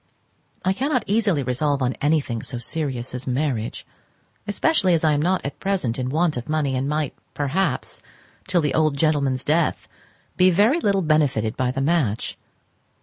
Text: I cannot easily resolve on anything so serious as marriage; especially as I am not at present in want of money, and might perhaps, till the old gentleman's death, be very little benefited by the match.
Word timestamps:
I 0.65 0.73
cannot 0.73 1.03
easily 1.05 1.43
resolve 1.43 1.83
on 1.83 1.93
anything 2.01 2.41
so 2.41 2.57
serious 2.57 3.13
as 3.13 3.27
marriage; 3.27 3.85
especially 4.47 4.95
as 4.95 5.03
I 5.03 5.13
am 5.13 5.21
not 5.21 5.45
at 5.45 5.59
present 5.59 5.99
in 5.99 6.09
want 6.09 6.37
of 6.37 6.49
money, 6.49 6.75
and 6.75 6.89
might 6.89 7.13
perhaps, 7.35 8.01
till 8.47 8.61
the 8.61 8.73
old 8.73 8.97
gentleman's 8.97 9.43
death, 9.43 9.87
be 10.37 10.49
very 10.49 10.79
little 10.79 11.03
benefited 11.03 11.55
by 11.55 11.69
the 11.69 11.81
match. 11.81 12.35